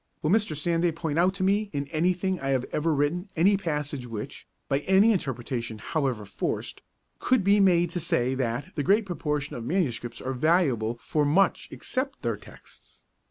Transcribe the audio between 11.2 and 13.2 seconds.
much except their texts?